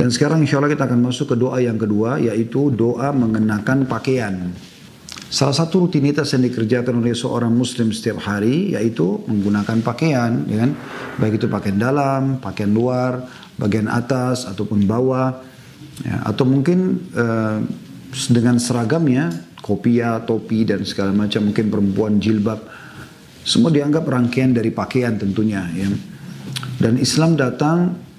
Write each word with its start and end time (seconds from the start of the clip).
Dan 0.00 0.08
sekarang 0.08 0.40
insya 0.40 0.56
Allah 0.56 0.72
kita 0.72 0.88
akan 0.88 1.12
masuk 1.12 1.36
ke 1.36 1.36
doa 1.36 1.60
yang 1.60 1.76
kedua 1.76 2.16
yaitu 2.16 2.72
doa 2.72 3.12
mengenakan 3.12 3.84
pakaian. 3.84 4.48
Salah 5.28 5.52
satu 5.52 5.84
rutinitas 5.84 6.32
yang 6.32 6.48
dikerjakan 6.48 7.04
oleh 7.04 7.12
seorang 7.12 7.52
muslim 7.52 7.92
setiap 7.92 8.24
hari 8.24 8.72
yaitu 8.72 9.20
menggunakan 9.28 9.84
pakaian, 9.84 10.48
ya 10.48 10.64
kan? 10.64 10.72
baik 11.20 11.36
itu 11.36 11.46
pakaian 11.52 11.76
dalam, 11.76 12.40
pakaian 12.40 12.72
luar, 12.72 13.28
bagian 13.60 13.92
atas 13.92 14.48
ataupun 14.48 14.88
bawah, 14.88 15.36
ya, 16.02 16.24
atau 16.24 16.48
mungkin 16.48 17.12
uh, 17.12 17.60
dengan 18.32 18.56
seragamnya, 18.56 19.30
kopiah, 19.60 20.18
topi 20.24 20.64
dan 20.64 20.82
segala 20.82 21.12
macam, 21.12 21.52
mungkin 21.52 21.68
perempuan 21.70 22.18
jilbab, 22.18 22.58
semua 23.46 23.70
dianggap 23.70 24.02
rangkaian 24.08 24.50
dari 24.50 24.72
pakaian 24.74 25.14
tentunya. 25.14 25.62
Ya. 25.76 25.92
Dan 26.80 26.98
Islam 26.98 27.38
datang 27.38 28.09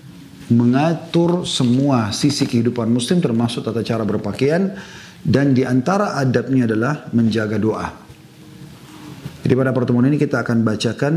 mengatur 0.52 1.48
semua 1.48 2.12
sisi 2.12 2.44
kehidupan 2.44 2.92
muslim 2.92 3.24
termasuk 3.24 3.64
tata 3.64 3.80
cara 3.82 4.04
berpakaian 4.04 4.76
dan 5.24 5.56
di 5.56 5.64
antara 5.64 6.20
adabnya 6.20 6.68
adalah 6.68 7.08
menjaga 7.16 7.56
doa. 7.56 7.88
Jadi 9.42 9.54
pada 9.58 9.72
pertemuan 9.74 10.06
ini 10.12 10.20
kita 10.20 10.44
akan 10.44 10.62
bacakan 10.62 11.14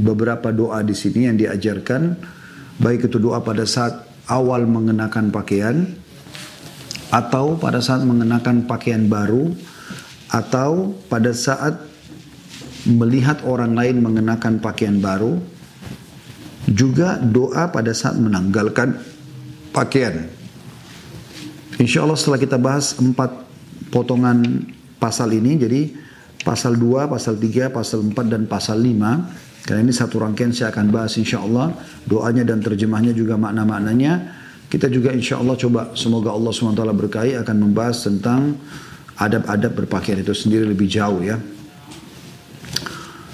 beberapa 0.00 0.50
doa 0.50 0.80
di 0.80 0.96
sini 0.96 1.28
yang 1.28 1.36
diajarkan 1.36 2.16
baik 2.80 3.12
itu 3.12 3.20
doa 3.20 3.44
pada 3.44 3.68
saat 3.68 4.08
awal 4.26 4.64
mengenakan 4.64 5.28
pakaian 5.28 5.84
atau 7.12 7.60
pada 7.60 7.84
saat 7.84 8.02
mengenakan 8.08 8.64
pakaian 8.64 9.04
baru 9.04 9.52
atau 10.32 10.96
pada 11.12 11.36
saat 11.36 11.76
melihat 12.88 13.44
orang 13.44 13.76
lain 13.76 14.00
mengenakan 14.00 14.58
pakaian 14.58 14.96
baru 14.98 15.38
juga 16.70 17.18
doa 17.18 17.70
pada 17.70 17.90
saat 17.90 18.14
menanggalkan 18.18 18.94
pakaian 19.74 20.28
Insya 21.82 22.06
Allah 22.06 22.14
setelah 22.14 22.38
kita 22.38 22.62
bahas 22.62 22.94
empat 22.94 23.42
potongan 23.90 24.38
pasal 25.02 25.34
ini, 25.34 25.58
jadi 25.58 25.90
pasal 26.46 26.78
2, 26.78 27.10
pasal 27.10 27.34
3, 27.40 27.74
pasal 27.74 28.06
4, 28.06 28.14
dan 28.28 28.42
pasal 28.46 28.78
5. 28.78 29.66
Karena 29.66 29.80
ini 29.82 29.94
satu 29.94 30.22
rangkaian 30.22 30.54
saya 30.54 30.74
akan 30.74 30.94
bahas 30.94 31.18
insya 31.18 31.42
Allah. 31.42 31.74
Doanya 32.06 32.46
dan 32.46 32.62
terjemahnya 32.62 33.10
juga 33.10 33.34
makna-maknanya. 33.34 34.42
Kita 34.70 34.86
juga 34.86 35.10
insya 35.10 35.42
Allah 35.42 35.58
coba 35.58 35.92
semoga 35.98 36.30
Allah 36.32 36.54
SWT 36.54 36.80
berkahi 36.80 37.34
akan 37.42 37.56
membahas 37.60 38.06
tentang 38.06 38.56
adab-adab 39.18 39.84
berpakaian 39.84 40.22
itu 40.22 40.32
sendiri 40.32 40.64
lebih 40.64 40.86
jauh 40.86 41.18
ya. 41.20 41.36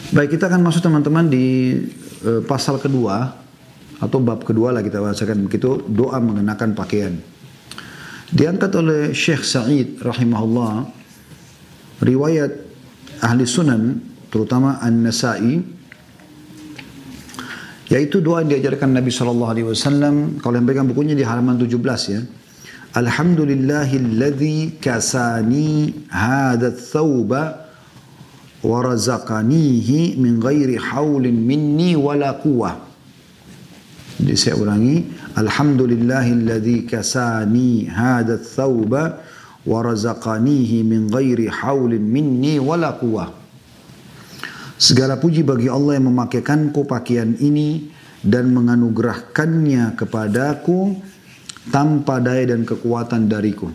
Baik 0.09 0.41
kita 0.41 0.49
akan 0.49 0.65
masuk 0.65 0.83
teman-teman 0.83 1.29
di 1.29 1.79
uh, 2.25 2.41
pasal 2.47 2.81
kedua 2.83 3.35
atau 3.99 4.19
bab 4.23 4.47
kedua 4.47 4.71
lah 4.71 4.83
kita 4.83 5.03
bahasakan. 5.03 5.47
Begitu 5.51 5.85
doa 5.91 6.19
mengenakan 6.23 6.75
pakaian. 6.75 7.19
Diangkat 8.29 8.71
oleh 8.77 9.17
Syekh 9.17 9.43
Sa'id 9.43 9.99
rahimahullah 10.05 10.85
riwayat 12.05 12.53
ahli 13.25 13.43
sunan 13.49 13.99
terutama 14.29 14.79
An-Nasai 14.85 15.65
yaitu 17.89 18.21
doa 18.21 18.45
yang 18.45 18.53
diajarkan 18.53 18.93
Nabi 18.93 19.09
sallallahu 19.09 19.51
alaihi 19.51 19.67
wasallam. 19.67 20.39
Kalau 20.45 20.55
yang 20.61 20.69
pegang 20.69 20.87
bukunya 20.87 21.17
di 21.17 21.25
halaman 21.25 21.57
17 21.57 22.13
ya. 22.13 22.21
Alhamdulillahilladzi 22.89 24.81
kasani 24.81 26.09
hadha 26.09 26.73
thawba 26.73 27.68
wa 28.65 28.79
razaqanihi 28.83 30.19
min 30.19 30.41
ghairi 30.43 30.79
haulin 30.79 31.35
minni 31.35 31.95
wala 31.95 32.35
quwwah 32.39 32.89
jadi 34.19 34.35
saya 34.35 34.59
ulangi 34.59 35.07
Alhamdulillahilladzi 35.39 36.91
kasani 36.91 37.87
hadha 37.87 38.35
thawba 38.35 39.23
wa 39.63 39.79
razaqanihi 39.87 40.83
min 40.83 41.07
ghairi 41.07 41.47
haulin 41.47 42.03
minni 42.03 42.59
wala 42.59 42.99
quwwah. 42.99 43.31
Segala 44.79 45.19
puji 45.19 45.47
bagi 45.47 45.71
Allah 45.71 45.99
yang 45.99 46.11
memakaikanku 46.11 46.87
pakaian 46.87 47.39
ini 47.39 47.91
dan 48.23 48.51
menganugerahkannya 48.51 49.95
kepadaku 49.95 50.99
tanpa 51.71 52.19
daya 52.19 52.55
dan 52.55 52.67
kekuatan 52.67 53.31
dariku. 53.31 53.71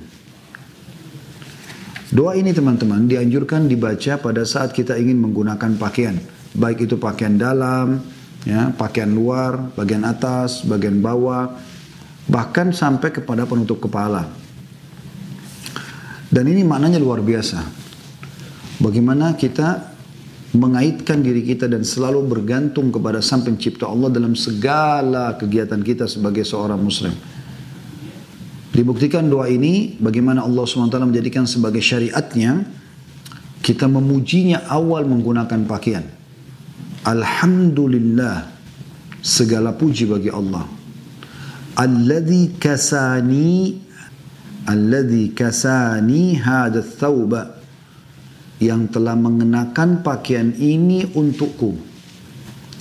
Doa 2.13 2.37
ini 2.37 2.53
teman-teman 2.53 3.09
dianjurkan 3.09 3.65
dibaca 3.65 4.21
pada 4.21 4.45
saat 4.45 4.69
kita 4.69 5.01
ingin 5.01 5.17
menggunakan 5.17 5.81
pakaian. 5.81 6.13
Baik 6.53 6.85
itu 6.85 7.01
pakaian 7.01 7.41
dalam, 7.41 8.05
ya, 8.45 8.69
pakaian 8.69 9.09
luar, 9.09 9.73
bagian 9.73 10.05
atas, 10.05 10.61
bagian 10.61 11.01
bawah, 11.01 11.57
bahkan 12.29 12.69
sampai 12.69 13.09
kepada 13.09 13.49
penutup 13.49 13.81
kepala. 13.81 14.29
Dan 16.29 16.53
ini 16.53 16.61
maknanya 16.61 17.01
luar 17.01 17.25
biasa. 17.25 17.65
Bagaimana 18.77 19.33
kita 19.33 19.81
mengaitkan 20.53 21.17
diri 21.25 21.41
kita 21.41 21.65
dan 21.65 21.81
selalu 21.81 22.29
bergantung 22.29 22.93
kepada 22.93 23.25
Sang 23.25 23.41
Pencipta 23.41 23.89
Allah 23.89 24.13
dalam 24.13 24.37
segala 24.37 25.33
kegiatan 25.33 25.81
kita 25.81 26.05
sebagai 26.05 26.45
seorang 26.45 26.77
muslim. 26.77 27.32
Dibuktikan 28.73 29.29
doa 29.29 29.45
ini 29.53 30.01
bagaimana 30.01 30.41
Allah 30.41 30.65
SWT 30.65 30.97
menjadikan 30.97 31.45
sebagai 31.45 31.77
syariatnya 31.77 32.65
kita 33.61 33.85
memujinya 33.85 34.65
awal 34.65 35.05
menggunakan 35.05 35.61
pakaian. 35.69 36.01
Alhamdulillah 37.05 38.49
segala 39.21 39.77
puji 39.77 40.09
bagi 40.09 40.33
Allah. 40.33 40.65
Alladhi 41.77 42.57
kasani 42.57 43.77
alladhi 44.65 45.37
kasani 45.37 46.33
hadha 46.41 46.81
thawba 46.81 47.61
yang 48.57 48.89
telah 48.89 49.13
mengenakan 49.13 50.01
pakaian 50.01 50.49
ini 50.57 51.13
untukku. 51.13 51.92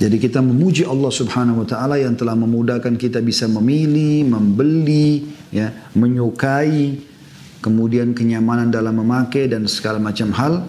Jadi 0.02 0.18
kita 0.18 0.42
memuji 0.42 0.82
Allah 0.82 1.14
Subhanahu 1.14 1.62
wa 1.62 1.66
taala 1.68 1.94
yang 1.94 2.18
telah 2.18 2.34
memudahkan 2.34 2.98
kita 2.98 3.22
bisa 3.22 3.46
memilih, 3.46 4.26
membeli, 4.26 5.30
ya, 5.54 5.70
menyukai, 5.94 6.98
kemudian 7.62 8.10
kenyamanan 8.10 8.74
dalam 8.74 8.98
memakai 8.98 9.46
dan 9.46 9.70
segala 9.70 10.02
macam 10.02 10.34
hal, 10.34 10.66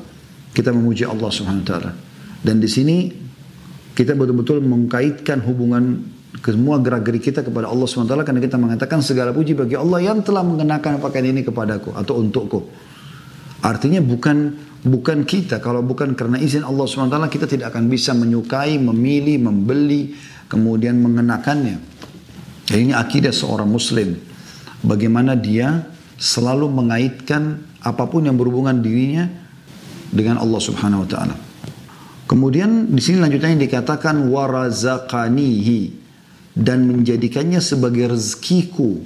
kita 0.54 0.70
memuji 0.70 1.10
Allah 1.10 1.34
Subhanahu 1.34 1.66
wa 1.66 1.70
taala. 1.74 1.92
Dan 2.46 2.62
di 2.62 2.70
sini 2.70 3.10
kita 3.98 4.14
betul-betul 4.14 4.62
mengkaitkan 4.62 5.42
hubungan 5.42 6.14
semua 6.38 6.78
gerak-gerik 6.78 7.34
kita 7.34 7.42
kepada 7.42 7.70
Allah 7.70 7.86
SWT 7.86 8.14
karena 8.26 8.42
kita 8.42 8.58
mengatakan 8.58 9.00
segala 9.06 9.32
puji 9.32 9.54
bagi 9.54 9.78
Allah 9.80 10.02
yang 10.02 10.22
telah 10.26 10.42
mengenakan 10.46 11.02
pakaian 11.02 11.30
ini 11.30 11.42
kepadaku 11.42 11.94
atau 11.94 12.20
untukku. 12.22 12.60
Artinya 13.64 14.04
bukan 14.04 14.52
bukan 14.84 15.24
kita 15.24 15.64
kalau 15.64 15.80
bukan 15.80 16.14
karena 16.14 16.38
izin 16.38 16.68
Allah 16.68 16.84
SWT 16.84 17.18
kita 17.32 17.48
tidak 17.48 17.72
akan 17.72 17.88
bisa 17.88 18.12
menyukai, 18.12 18.76
memilih, 18.78 19.40
membeli, 19.40 20.16
kemudian 20.52 21.00
mengenakannya. 21.00 21.80
Jadi 22.68 22.92
ini 22.92 22.94
akidah 22.96 23.32
seorang 23.32 23.68
muslim. 23.68 24.16
Bagaimana 24.84 25.40
dia 25.40 25.88
selalu 26.20 26.68
mengaitkan 26.68 27.64
apa 27.84 28.08
pun 28.08 28.28
yang 28.28 28.36
berhubungan 28.40 28.80
dirinya 28.80 29.28
dengan 30.12 30.40
Allah 30.40 30.62
Subhanahu 30.62 31.04
wa 31.04 31.10
taala. 31.10 31.36
Kemudian 32.24 32.88
di 32.88 33.02
sini 33.04 33.20
lanjutannya 33.20 33.60
dikatakan 33.68 34.32
warazakanihi 34.32 35.82
dan 36.56 36.88
menjadikannya 36.88 37.60
sebagai 37.60 38.16
rezekiku. 38.16 39.04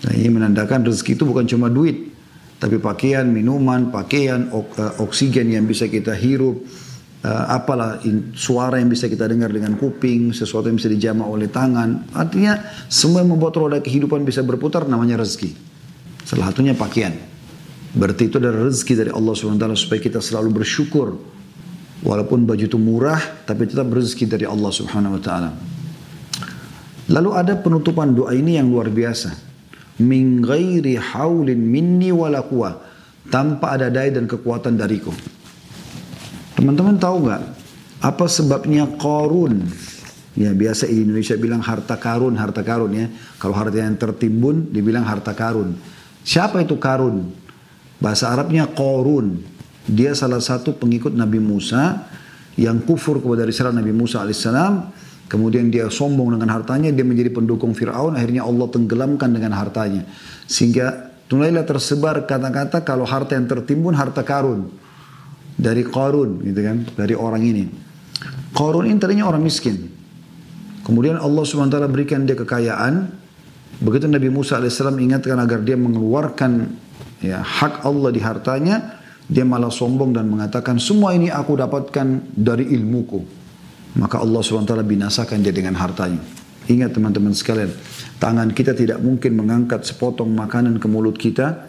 Nah, 0.00 0.12
ini 0.16 0.28
menandakan 0.32 0.88
rezeki 0.88 1.14
itu 1.14 1.24
bukan 1.28 1.44
cuma 1.46 1.68
duit, 1.68 2.09
tapi 2.60 2.76
pakaian, 2.76 3.24
minuman, 3.24 3.88
pakaian, 3.88 4.52
eh, 4.52 5.02
oksigen 5.02 5.48
yang 5.48 5.64
bisa 5.64 5.88
kita 5.88 6.12
hirup, 6.12 6.60
uh, 7.24 7.44
apalah 7.56 8.04
suara 8.36 8.76
yang 8.76 8.92
bisa 8.92 9.08
kita 9.08 9.24
dengar 9.24 9.48
dengan 9.48 9.80
kuping, 9.80 10.36
sesuatu 10.36 10.68
yang 10.68 10.76
bisa 10.76 10.92
dijama 10.92 11.24
oleh 11.24 11.48
tangan. 11.48 12.12
Artinya 12.12 12.60
semua 12.92 13.24
yang 13.24 13.32
membuat 13.32 13.56
roda 13.56 13.80
kehidupan 13.80 14.28
bisa 14.28 14.44
berputar 14.44 14.84
namanya 14.84 15.24
rezeki. 15.24 15.56
Salah 16.28 16.52
satunya 16.52 16.76
pakaian. 16.76 17.16
Berarti 17.96 18.28
itu 18.28 18.36
adalah 18.36 18.68
rezeki 18.68 18.92
dari 18.94 19.10
Allah 19.10 19.32
SWT 19.34 19.66
supaya 19.74 20.00
kita 20.04 20.20
selalu 20.22 20.62
bersyukur 20.62 21.16
Walaupun 22.00 22.48
baju 22.48 22.64
itu 22.64 22.80
murah, 22.80 23.20
tapi 23.44 23.68
tetap 23.68 23.92
rezeki 23.92 24.24
dari 24.24 24.48
Allah 24.48 24.72
Subhanahu 24.72 25.20
wa 25.20 25.22
taala. 25.22 25.50
Lalu 27.12 27.30
ada 27.36 27.52
penutupan 27.60 28.16
doa 28.16 28.32
ini 28.32 28.56
yang 28.56 28.72
luar 28.72 28.88
biasa. 28.88 29.49
Min 30.00 30.40
ghairi 30.40 30.96
haulin 30.96 31.60
minni 31.60 32.08
wala 32.10 32.42
Tanpa 33.30 33.76
ada 33.78 33.92
daya 33.92 34.10
dan 34.10 34.26
kekuatan 34.26 34.74
dariku. 34.74 35.12
Teman-teman 36.58 36.98
tahu 36.98 37.30
nggak 37.30 37.42
apa 38.00 38.24
sebabnya 38.26 38.88
korun? 38.96 39.68
Ya 40.34 40.56
biasa 40.56 40.88
Indonesia 40.88 41.36
bilang 41.36 41.60
harta 41.60 42.00
karun, 42.00 42.34
harta 42.34 42.64
karun 42.64 42.92
ya. 42.96 43.06
Kalau 43.36 43.52
harta 43.54 43.76
yang 43.76 43.94
tertimbun 44.00 44.72
dibilang 44.72 45.04
harta 45.04 45.36
karun. 45.36 45.76
Siapa 46.24 46.64
itu 46.64 46.80
karun? 46.80 47.28
Bahasa 48.00 48.32
Arabnya 48.32 48.64
korun. 48.72 49.44
Dia 49.84 50.16
salah 50.16 50.40
satu 50.40 50.76
pengikut 50.76 51.12
Nabi 51.12 51.38
Musa 51.42 52.08
yang 52.56 52.80
kufur 52.84 53.20
kepada 53.20 53.44
risalah 53.48 53.72
Nabi 53.72 53.92
Musa 53.92 54.20
alaihissalam 54.24 54.92
Kemudian 55.30 55.70
dia 55.70 55.86
sombong 55.86 56.34
dengan 56.34 56.50
hartanya, 56.50 56.90
dia 56.90 57.06
menjadi 57.06 57.30
pendukung 57.30 57.70
Fir'aun, 57.70 58.18
akhirnya 58.18 58.42
Allah 58.42 58.66
tenggelamkan 58.66 59.30
dengan 59.30 59.54
hartanya. 59.54 60.02
Sehingga 60.50 61.14
mulailah 61.30 61.62
tersebar 61.62 62.26
kata-kata 62.26 62.82
kalau 62.82 63.06
harta 63.06 63.38
yang 63.38 63.46
tertimbun 63.46 63.94
harta 63.94 64.26
karun. 64.26 64.74
Dari 65.54 65.86
karun 65.86 66.42
gitu 66.42 66.60
kan, 66.66 66.82
dari 66.98 67.14
orang 67.14 67.46
ini. 67.46 67.64
Karun 68.50 68.90
ini 68.90 68.98
tadinya 68.98 69.30
orang 69.30 69.46
miskin. 69.46 69.86
Kemudian 70.82 71.14
Allah 71.22 71.46
SWT 71.46 71.78
berikan 71.86 72.26
dia 72.26 72.34
kekayaan. 72.34 73.14
Begitu 73.78 74.10
Nabi 74.10 74.34
Musa 74.34 74.58
AS 74.58 74.82
ingatkan 74.82 75.38
agar 75.38 75.62
dia 75.62 75.78
mengeluarkan 75.78 76.74
ya, 77.22 77.38
hak 77.38 77.86
Allah 77.86 78.10
di 78.10 78.18
hartanya, 78.18 78.98
dia 79.30 79.46
malah 79.46 79.70
sombong 79.70 80.10
dan 80.10 80.26
mengatakan 80.26 80.82
semua 80.82 81.14
ini 81.14 81.30
aku 81.30 81.54
dapatkan 81.54 82.34
dari 82.34 82.66
ilmuku. 82.74 83.39
Maka 83.98 84.22
Allah 84.22 84.38
SWT 84.38 84.70
binasakan 84.86 85.42
dia 85.42 85.50
dengan 85.50 85.74
hartanya. 85.74 86.22
Ingat 86.70 86.94
teman-teman 86.94 87.34
sekalian, 87.34 87.74
tangan 88.22 88.54
kita 88.54 88.70
tidak 88.76 89.02
mungkin 89.02 89.34
mengangkat 89.34 89.82
sepotong 89.82 90.30
makanan 90.30 90.78
ke 90.78 90.86
mulut 90.86 91.18
kita. 91.18 91.66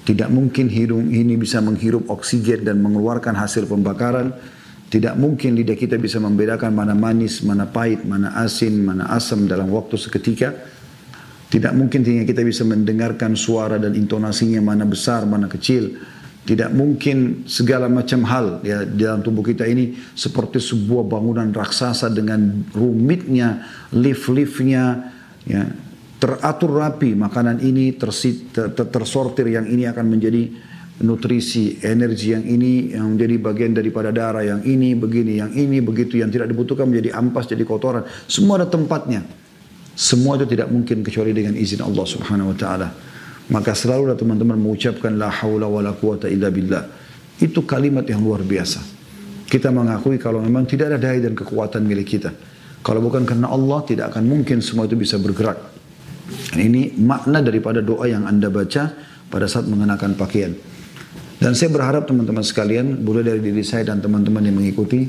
Tidak 0.00 0.32
mungkin 0.32 0.72
hidung 0.72 1.12
ini 1.12 1.36
bisa 1.36 1.60
menghirup 1.60 2.08
oksigen 2.08 2.64
dan 2.64 2.80
mengeluarkan 2.80 3.36
hasil 3.36 3.68
pembakaran. 3.68 4.32
Tidak 4.90 5.14
mungkin 5.20 5.54
lidah 5.54 5.76
kita 5.76 6.00
bisa 6.00 6.16
membedakan 6.18 6.72
mana 6.72 6.96
manis, 6.96 7.44
mana 7.44 7.68
pahit, 7.68 8.02
mana 8.02 8.32
asin, 8.40 8.80
mana 8.80 9.12
asam 9.12 9.44
dalam 9.44 9.68
waktu 9.68 10.00
seketika. 10.00 10.56
Tidak 11.52 11.76
mungkin 11.76 12.00
sehingga 12.00 12.24
kita 12.24 12.40
bisa 12.42 12.64
mendengarkan 12.64 13.36
suara 13.36 13.76
dan 13.76 13.92
intonasinya 13.92 14.58
mana 14.64 14.88
besar, 14.88 15.28
mana 15.28 15.46
kecil 15.46 15.94
tidak 16.40 16.72
mungkin 16.72 17.44
segala 17.44 17.86
macam 17.86 18.24
hal 18.24 18.64
ya 18.64 18.82
di 18.88 19.04
dalam 19.04 19.20
tubuh 19.20 19.44
kita 19.44 19.68
ini 19.68 19.92
seperti 20.16 20.56
sebuah 20.56 21.04
bangunan 21.04 21.52
raksasa 21.52 22.08
dengan 22.08 22.64
rumitnya 22.72 23.60
lift-liftnya 23.92 25.12
ya 25.44 25.68
teratur 26.16 26.80
rapi. 26.80 27.12
Makanan 27.12 27.60
ini 27.60 27.92
tersortir 28.72 29.52
yang 29.52 29.68
ini 29.68 29.84
akan 29.84 30.06
menjadi 30.08 30.42
nutrisi 31.00 31.80
energi 31.80 32.36
yang 32.36 32.44
ini 32.44 32.92
yang 32.92 33.16
menjadi 33.16 33.36
bagian 33.40 33.72
daripada 33.72 34.12
darah 34.12 34.44
yang 34.44 34.60
ini 34.64 34.92
begini 34.92 35.40
yang 35.40 35.52
ini 35.56 35.80
begitu 35.80 36.20
yang 36.20 36.28
tidak 36.28 36.52
dibutuhkan 36.52 36.88
menjadi 36.88 37.20
ampas 37.20 37.48
jadi 37.48 37.64
kotoran. 37.68 38.04
Semua 38.28 38.60
ada 38.60 38.68
tempatnya. 38.68 39.24
Semua 39.92 40.40
itu 40.40 40.48
tidak 40.48 40.72
mungkin 40.72 41.04
kecuali 41.04 41.36
dengan 41.36 41.52
izin 41.52 41.84
Allah 41.84 42.06
Subhanahu 42.08 42.52
wa 42.52 42.56
taala 42.56 42.88
maka 43.50 43.74
selalulah 43.74 44.14
teman-teman 44.14 44.56
mengucapkan 44.56 45.14
la 45.18 45.28
haula 45.28 45.66
wa 45.66 45.82
la 45.82 45.92
quwata 45.94 46.30
illa 46.30 46.48
billah. 46.48 46.84
Itu 47.42 47.66
kalimat 47.66 48.06
yang 48.06 48.22
luar 48.22 48.46
biasa. 48.46 48.80
Kita 49.50 49.74
mengakui 49.74 50.16
kalau 50.22 50.38
memang 50.38 50.64
tidak 50.70 50.94
ada 50.94 50.98
daya 51.10 51.18
dan 51.26 51.34
kekuatan 51.34 51.82
milik 51.82 52.18
kita. 52.18 52.30
Kalau 52.80 53.02
bukan 53.02 53.26
karena 53.26 53.50
Allah 53.50 53.82
tidak 53.84 54.14
akan 54.14 54.24
mungkin 54.24 54.62
semua 54.62 54.86
itu 54.86 54.94
bisa 54.94 55.18
bergerak. 55.18 55.58
Dan 56.54 56.70
ini 56.70 56.94
makna 56.94 57.42
daripada 57.42 57.82
doa 57.82 58.06
yang 58.06 58.24
anda 58.24 58.46
baca 58.46 58.94
pada 59.26 59.46
saat 59.50 59.66
mengenakan 59.66 60.14
pakaian. 60.14 60.54
Dan 61.40 61.56
saya 61.56 61.72
berharap 61.72 62.06
teman-teman 62.06 62.44
sekalian, 62.44 63.00
boleh 63.00 63.24
dari 63.24 63.40
diri 63.40 63.64
saya 63.64 63.90
dan 63.90 63.98
teman-teman 63.98 64.44
yang 64.44 64.60
mengikuti, 64.60 65.08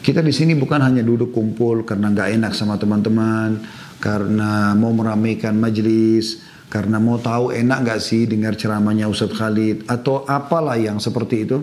kita 0.00 0.18
di 0.18 0.34
sini 0.34 0.58
bukan 0.58 0.82
hanya 0.82 1.04
duduk 1.06 1.30
kumpul 1.30 1.86
karena 1.86 2.10
nggak 2.10 2.28
enak 2.36 2.52
sama 2.58 2.74
teman-teman, 2.74 3.62
karena 4.02 4.74
mau 4.74 4.90
meramaikan 4.90 5.54
majelis, 5.54 6.42
karena 6.70 7.02
mau 7.02 7.18
tahu 7.18 7.50
enak 7.50 7.78
gak 7.82 8.00
sih 8.00 8.30
dengar 8.30 8.54
ceramahnya 8.54 9.10
Ustadz 9.10 9.34
Khalid 9.34 9.90
atau 9.90 10.22
apalah 10.22 10.78
yang 10.78 11.02
seperti 11.02 11.42
itu. 11.42 11.58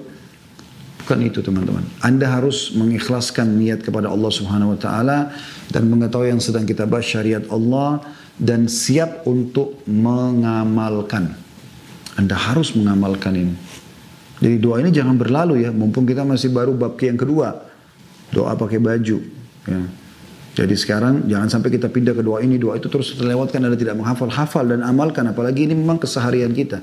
Bukan 1.00 1.24
itu 1.24 1.40
teman-teman. 1.40 1.88
Anda 2.04 2.28
harus 2.28 2.76
mengikhlaskan 2.76 3.56
niat 3.56 3.80
kepada 3.80 4.12
Allah 4.12 4.28
Subhanahu 4.28 4.76
wa 4.76 4.80
taala 4.80 5.32
dan 5.72 5.88
mengetahui 5.88 6.36
yang 6.36 6.44
sedang 6.44 6.68
kita 6.68 6.84
bahas 6.84 7.08
syariat 7.08 7.48
Allah 7.48 8.04
dan 8.36 8.68
siap 8.68 9.24
untuk 9.24 9.80
mengamalkan. 9.88 11.32
Anda 12.20 12.36
harus 12.36 12.76
mengamalkan 12.76 13.40
ini. 13.40 13.56
Jadi 14.44 14.56
doa 14.60 14.84
ini 14.84 14.92
jangan 14.92 15.16
berlalu 15.16 15.64
ya, 15.64 15.72
mumpung 15.72 16.04
kita 16.04 16.28
masih 16.28 16.52
baru 16.52 16.76
bab 16.76 17.00
yang 17.00 17.16
kedua. 17.16 17.56
Doa 18.36 18.60
pakai 18.60 18.84
baju. 18.84 19.18
Ya. 19.72 19.82
Jadi 20.58 20.74
sekarang 20.74 21.30
jangan 21.30 21.54
sampai 21.54 21.70
kita 21.70 21.86
pindah 21.86 22.18
ke 22.18 22.26
doa 22.26 22.42
ini, 22.42 22.58
doa 22.58 22.74
itu 22.82 22.90
terus 22.90 23.14
terlewatkan 23.14 23.62
Anda 23.62 23.78
tidak 23.78 23.94
menghafal, 23.94 24.26
hafal 24.34 24.66
dan 24.66 24.82
amalkan. 24.82 25.30
Apalagi 25.30 25.70
ini 25.70 25.78
memang 25.78 26.02
keseharian 26.02 26.50
kita. 26.50 26.82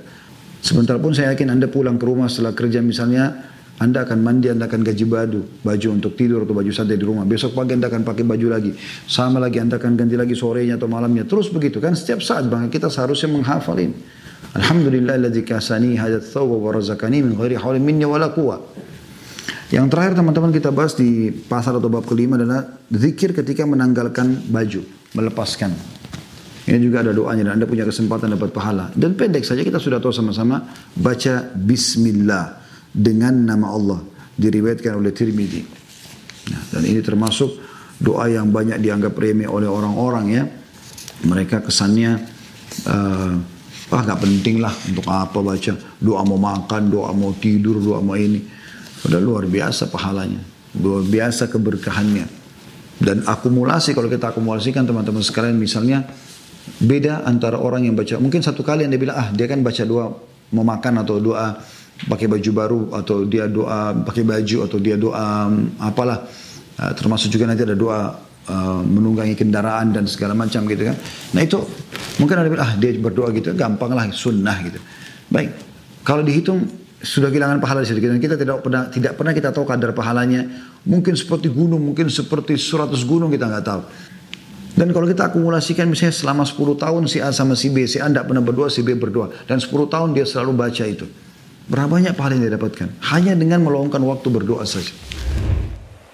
Sebentar 0.63 0.95
pun 1.03 1.11
saya 1.11 1.35
yakin 1.35 1.51
Anda 1.51 1.67
pulang 1.67 1.99
ke 1.99 2.07
rumah 2.07 2.31
setelah 2.31 2.55
kerja 2.55 2.79
misalnya, 2.79 3.35
Anda 3.83 4.07
akan 4.07 4.23
mandi, 4.23 4.47
Anda 4.47 4.71
akan 4.71 4.79
gaji 4.79 5.05
baju, 5.11 5.41
baju 5.67 5.89
untuk 5.91 6.15
tidur 6.15 6.47
atau 6.47 6.55
baju 6.55 6.71
santai 6.71 6.95
di 6.95 7.03
rumah. 7.03 7.27
Besok 7.27 7.59
pagi 7.59 7.75
Anda 7.75 7.91
akan 7.91 8.07
pakai 8.07 8.23
baju 8.23 8.47
lagi. 8.47 8.71
Sama 9.11 9.43
lagi 9.43 9.59
Anda 9.59 9.83
akan 9.83 9.99
ganti 9.99 10.15
lagi 10.15 10.39
sorenya 10.39 10.79
atau 10.79 10.87
malamnya. 10.87 11.27
Terus 11.27 11.51
begitu 11.51 11.83
kan 11.83 11.99
setiap 11.99 12.23
saat 12.23 12.47
bangga 12.47 12.71
kita 12.71 12.87
seharusnya 12.87 13.35
menghafal 13.35 13.75
ini. 13.83 13.99
Alhamdulillah 14.55 15.19
alladzi 15.19 15.43
kasani 15.43 15.99
hadat 15.99 16.31
thawba 16.31 16.55
wa 16.55 16.71
razaqani 16.79 17.27
min 17.27 17.35
ghairi 17.35 17.59
hawlin 17.59 17.83
minni 17.83 18.07
wala. 18.07 18.31
Yang 19.75 19.91
terakhir 19.91 20.15
teman-teman 20.15 20.55
kita 20.55 20.71
bahas 20.71 20.95
di 20.95 21.35
pasal 21.35 21.83
atau 21.83 21.91
bab 21.91 22.07
kelima 22.07 22.39
adalah 22.39 22.63
zikir 22.95 23.35
ketika 23.35 23.67
menanggalkan 23.67 24.47
baju, 24.47 24.87
melepaskan. 25.19 25.75
Ini 26.71 26.79
juga 26.79 27.03
ada 27.03 27.11
doanya 27.11 27.51
dan 27.51 27.59
Anda 27.59 27.67
punya 27.67 27.83
kesempatan 27.83 28.39
dapat 28.39 28.55
pahala. 28.55 28.95
Dan 28.95 29.19
pendek 29.19 29.43
saja 29.43 29.67
kita 29.67 29.83
sudah 29.83 29.99
tahu 29.99 30.15
sama-sama 30.15 30.63
baca 30.95 31.51
bismillah 31.59 32.63
dengan 32.95 33.35
nama 33.35 33.75
Allah. 33.75 34.01
Diriwayatkan 34.39 34.95
oleh 34.95 35.11
Tirmidzi. 35.11 35.63
Nah, 36.55 36.63
dan 36.71 36.83
ini 36.87 37.03
termasuk 37.03 37.59
doa 37.99 38.31
yang 38.31 38.55
banyak 38.55 38.79
dianggap 38.79 39.19
remeh 39.19 39.51
oleh 39.51 39.67
orang-orang 39.67 40.27
ya. 40.31 40.47
Mereka 41.27 41.67
kesannya 41.67 42.23
uh, 42.87 43.35
ah 43.91 44.01
nggak 44.07 44.21
penting 44.23 44.63
lah 44.63 44.73
untuk 44.87 45.03
apa 45.11 45.39
baca 45.43 45.75
doa 45.99 46.23
mau 46.23 46.39
makan, 46.39 46.83
doa 46.95 47.11
mau 47.11 47.35
tidur, 47.35 47.83
doa 47.83 47.99
mau 47.99 48.15
ini. 48.15 48.64
Udah 49.05 49.21
luar 49.21 49.45
biasa 49.49 49.93
pahalanya. 49.93 50.41
Luar 50.81 51.05
biasa 51.05 51.49
keberkahannya. 51.49 52.27
Dan 52.99 53.27
akumulasi, 53.27 53.93
kalau 53.93 54.09
kita 54.09 54.31
akumulasikan 54.33 54.87
teman-teman 54.87 55.21
sekalian 55.21 55.59
misalnya, 55.59 56.07
beda 56.81 57.27
antara 57.27 57.61
orang 57.61 57.85
yang 57.85 57.99
baca, 57.99 58.17
mungkin 58.23 58.41
satu 58.41 58.65
kali 58.65 58.87
yang 58.87 58.93
dia 58.95 59.03
bilang, 59.03 59.17
ah 59.19 59.29
dia 59.35 59.51
kan 59.51 59.61
baca 59.61 59.83
doa 59.85 60.15
mau 60.55 60.63
makan 60.65 61.03
atau 61.03 61.19
doa 61.19 61.59
pakai 62.07 62.27
baju 62.27 62.51
baru 62.51 62.81
atau 62.95 63.23
dia 63.25 63.47
doa 63.47 63.95
pakai 64.03 64.27
baju 64.27 64.57
atau 64.67 64.79
dia 64.83 64.99
doa 64.99 65.47
apalah 65.79 66.27
uh, 66.79 66.93
termasuk 66.93 67.31
juga 67.31 67.47
nanti 67.47 67.63
ada 67.63 67.79
doa 67.79 68.19
uh, 68.51 68.83
menunggangi 68.83 69.39
kendaraan 69.39 69.95
dan 69.95 70.05
segala 70.11 70.35
macam 70.35 70.67
gitu 70.67 70.91
kan 70.91 70.97
nah 71.33 71.41
itu 71.41 71.63
mungkin 72.19 72.35
ada 72.35 72.49
bilang 72.51 72.67
ah 72.67 72.73
dia 72.75 72.91
berdoa 72.99 73.31
gitu 73.31 73.55
gampang 73.55 73.95
lah 73.95 74.11
sunnah 74.11 74.59
gitu 74.67 74.79
baik 75.31 75.51
kalau 76.03 76.27
dihitung 76.27 76.67
sudah 77.05 77.29
kehilangan 77.29 77.61
pahala 77.61 77.85
di 77.85 77.93
dan 78.01 78.19
kita 78.19 78.35
tidak 78.41 78.65
pernah 78.65 78.89
tidak 78.89 79.13
pernah 79.15 79.33
kita 79.37 79.53
tahu 79.53 79.69
kadar 79.69 79.93
pahalanya. 79.93 80.49
Mungkin 80.89 81.15
seperti 81.15 81.53
gunung 81.53 81.85
mungkin 81.85 82.09
seperti 82.09 82.57
seratus 82.57 83.05
gunung 83.05 83.29
kita 83.29 83.47
nggak 83.47 83.65
tahu. 83.65 83.83
Dan 84.75 84.91
kalau 84.91 85.07
kita 85.07 85.31
akumulasikan 85.31 85.87
misalnya 85.87 86.11
selama 86.11 86.43
10 86.43 86.83
tahun 86.83 87.03
si 87.07 87.23
A 87.23 87.31
sama 87.31 87.55
si 87.55 87.71
B 87.71 87.87
si 87.87 88.03
A 88.03 88.11
tidak 88.11 88.27
pernah 88.27 88.43
berdoa 88.43 88.67
si 88.67 88.83
B 88.83 88.99
berdoa 88.99 89.31
dan 89.47 89.63
10 89.63 89.71
tahun 89.71 90.17
dia 90.17 90.27
selalu 90.27 90.51
baca 90.57 90.85
itu. 90.89 91.07
Berapa 91.71 91.89
banyak 91.95 92.13
pahala 92.19 92.35
yang 92.37 92.51
dia 92.51 92.55
dapatkan? 92.59 92.89
Hanya 93.15 93.39
dengan 93.39 93.63
meluangkan 93.63 94.03
waktu 94.03 94.29
berdoa 94.29 94.67
saja 94.67 94.91